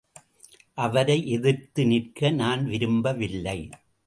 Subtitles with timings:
[0.77, 3.69] அவரை எதிர்த்து நிற்க நான் விரும்பவில்லை.